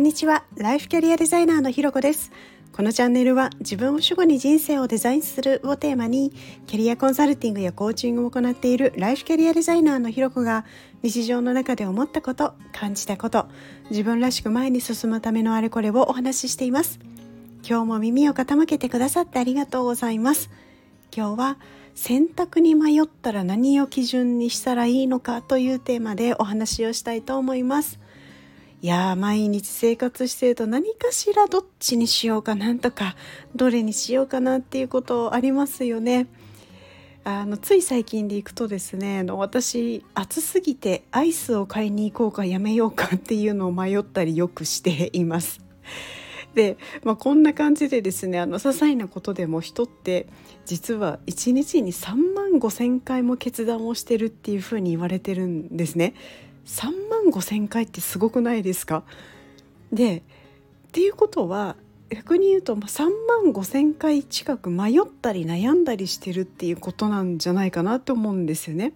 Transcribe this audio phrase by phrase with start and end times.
[0.00, 0.44] んにちは。
[0.56, 2.32] ライフキャリアデザイナーのひろこです。
[2.72, 6.32] このチャンネルは自分を主語に人生をデザインするをテーマに
[6.66, 10.64] キャリアコンサルティングやコーチングを行っているライフキャリアデザイナーのひろこが
[11.02, 13.48] 日常の中で思ったこと感じたこと
[13.90, 16.98] 自分らしく前に進むためのあれこれをお話ししています。
[17.62, 20.48] 今日も耳を傾けてくださってありがとうございます。
[21.14, 21.58] 今日は
[21.94, 28.00] 選択に迷ったら何を基準にしたらいいのかというテーマでお話をしたいと思います。
[28.82, 33.14] いや毎日生活してると何かしらどっちにしようかなんとか
[33.54, 36.28] どれにしようかなっていうことありますよね。
[37.22, 45.60] あのつい最近でいくとですねの私暑すぎてアイスを買いに行こうかやめようかっていうのを迷ったりよくしています。
[46.54, 50.26] で、まあ、こんな感じでですねあの些細なことでも人って
[50.64, 56.14] 実は1日に3万5,000回も決断をしてるっていうふうに言われてるんですね。
[56.70, 59.02] 3万5,000回ってすごくないですか？
[59.92, 60.22] でっ
[60.92, 61.76] ていうことは
[62.10, 68.92] 逆に言うと3万5,000回近く迷ったり悩んだりしてるっていうことなんじゃないかなと思うんですよね。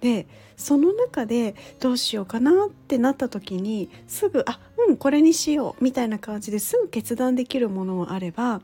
[0.00, 8.60] でその中でどうしようかなってなった時にすぐ「あうんこれにしよう」みたいな感じですぐ決断できるものもあれば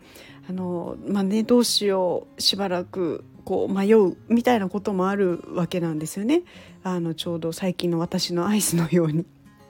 [0.48, 6.42] あのまあねどうしようしばらくこう迷うみたいなこともあるわけなんですよね
[6.84, 9.24] あのちょうど最近の私のアイスのように。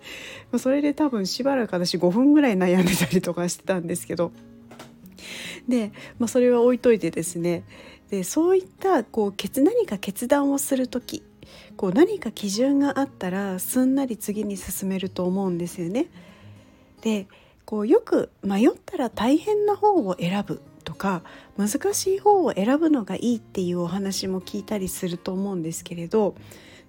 [0.59, 4.33] それで多分しばらく私5分ぐらい悩んでたりとかしてたんですけど。
[5.69, 7.65] で、まあ、それは置いといてですね。
[8.11, 11.23] でそういったこう何か決断をする時
[11.77, 16.07] こう何か基準があったらすんなり次に進めると思うんですよね。
[17.01, 17.27] で
[17.65, 21.23] こうよく迷ったら大変な方を選ぶとか
[21.57, 26.35] 難しい方を選ぶのがいいっていうお話も聞いたりすると思うんですけれど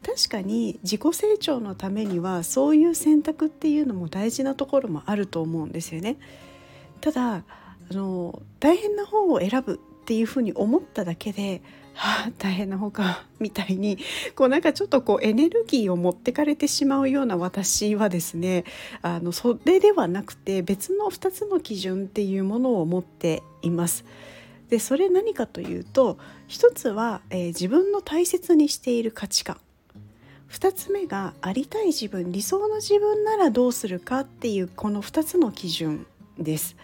[0.05, 6.17] 確かに自己成長のためにはそういう選択っていうのも大事なところもあると思うんですよね。
[7.01, 7.43] ただあ
[7.89, 11.63] の大変な方を選ぶっていうふうに思っただけで
[11.95, 13.97] はあ大変な方かみたいに
[14.35, 18.63] こうなんかちょっとこうエネルギーを持ってかれてしまうような私はですね
[19.01, 24.05] あのそれではなくて別の2つの基準っていうものを持っています。
[24.69, 26.17] でそれ何かというと
[26.47, 29.57] 一つは、えー、自分の大切にしている価値観
[30.55, 36.07] 2つ目がありたい自分理想の自分ならどうするかっていうこの2つの基準
[36.39, 36.77] です。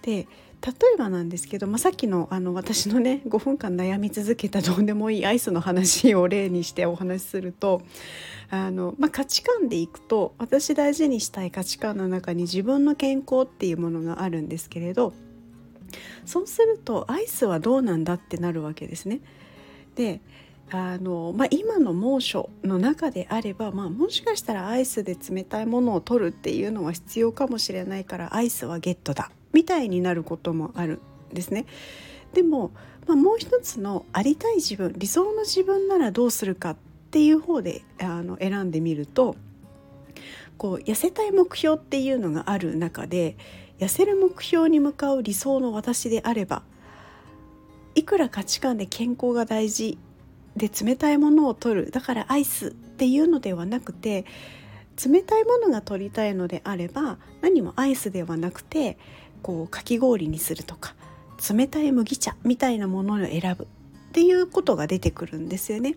[0.00, 0.26] で
[0.62, 7.82] 例えばなんですけど、まあ、さっきのあの私のね5分間悩み続けたどうでもいいアイスの話を例にしてお話しすると
[8.50, 15.12] あの、まあ、価値観でいくと私大事にしたい価値観の中に自分の健康っていうものがあるんですけれど
[16.24, 19.20] そうするとアイスはどうなんだってなるわけですね。
[19.96, 20.20] で
[20.72, 31.00] あのまあ、今の猛暑の中であれば、まあ、もしかしたらアイスで冷たいものを取るっていうのは必要かもしれないからアイスはゲットだみたいになることもある
[31.32, 31.66] んですね。
[32.34, 32.70] でも、
[33.08, 36.76] まあ、もう一つのありたい自分理想の自分ならどうするかっ
[37.10, 39.34] ていう方であの選んでみると
[40.56, 43.36] こう痩せたい目標っていうのがある中で
[43.80, 46.62] 痩せる目標に向かう理想の私であれば
[47.96, 49.98] いくら価値観で健康が大事
[50.56, 54.24] で冷たいものを取るだからアイスっていうのではなくて
[55.02, 58.98] 冷たいものが取りたいのであれば何もアイスではなくて
[59.42, 60.94] こうかき氷にするとか
[61.48, 63.66] 冷たい麦茶みたいなものを選ぶっ
[64.12, 65.96] ていうことが出てくるんですよね。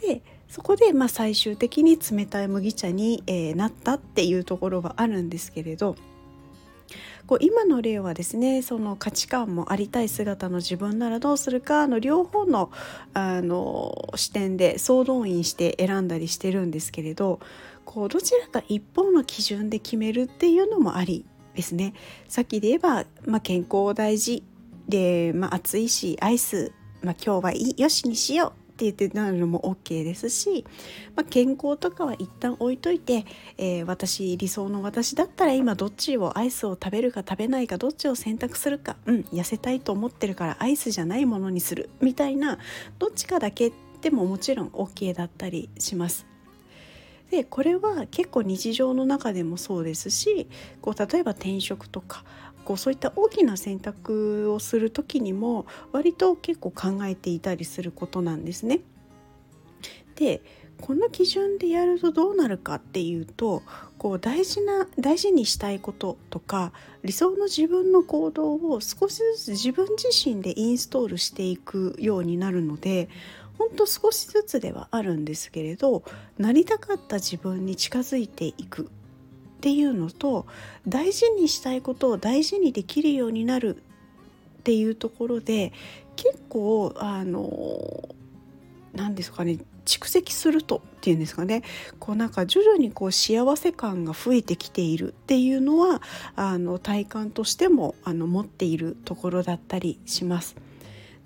[0.00, 5.96] でそこでまあ最終的に冷たい麦茶に、え、なったっていうところはあるんですけれど
[7.26, 12.70] こう今の例はですねその価値観もありたい姿の自分ならどうするかの両方の
[13.14, 17.40] あの視点で総動員して選んだりしてるんですけれど
[17.84, 21.94] こうどちらか一方の基準で決めるっていうのもありですね。
[22.28, 24.44] さっきで言えば、まあ、健康大事
[24.88, 26.72] で、まあ、暑いしアイス、
[27.02, 30.64] まあ、今日はいいよしにしようって言ってなるのも OK ですし、
[31.16, 33.26] まあ、健康とかは一旦置いといて、
[33.56, 42.58] えー、私理想の私だったら今どっちをアイスを食べるか食べないかどっちを選択するかうん痩せたいと思ってるからアイスじゃないものにするみたいな
[43.00, 46.26] どっちかだけでももちろん OK だったりします。
[47.30, 50.48] でこれは結構日常の中でもそうですし
[50.80, 52.24] こう例えば転職とか
[52.68, 58.80] こうそういった大きな選択をする時にも割と結構考えていたりすることなんですね。
[60.16, 60.42] で
[60.82, 63.62] この基準でやるとどうなるかっていうと
[63.96, 73.08] こう大事な大事にしたいこととか理想の自分の行動を少しずつ自分自身でインストールしていくようになるので
[73.56, 76.02] ほんと少しずつではあるんですけれど
[76.36, 78.90] なりたかった自分に近づいていく
[79.58, 80.46] っていうのと
[80.86, 83.82] 大事にしたいことを大事にできるようになる
[84.60, 85.72] っていうところで
[86.14, 88.08] 結構あの
[88.94, 91.64] 何ですかね蓄積するとっていうんですかね
[91.98, 96.02] こうなんか徐々にこう幸せ感が増えてきているっていうのは
[96.36, 100.56] あの体感としてもあの持っているところだったりします。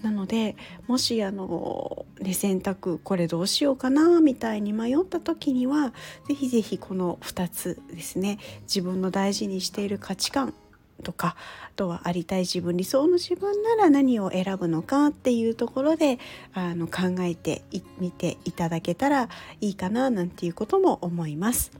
[0.02, 0.56] なので
[0.88, 5.94] もしあの、ね、洗濯これどうしようかなみたいに迷った時には
[6.28, 10.54] 是非是非この2つですね自分の大事にしている価値観
[11.02, 16.18] とかあとはありたい自分理想の自分なら何を選ぶのかっていうところで
[16.52, 17.62] あの考えて
[17.98, 19.28] みていただけたら
[19.60, 21.72] いいかななんていうことも思います。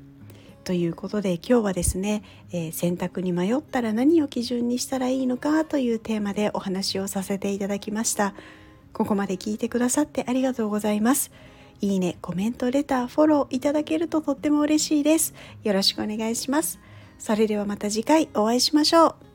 [0.62, 2.22] ということで今日はですね、
[2.52, 8.34] えー、選択に迷ったら何を基準にしたらいいのかというテーマでお話をさせていただきました。
[8.92, 11.30] ここまで聞いてくださってありがとうございます。
[11.80, 15.34] いいね、コメント、レター、フォローいただけるととっても嬉しいです。
[15.64, 16.78] よろしくお願いします。
[17.18, 19.31] それではまた次回お会いしましょう。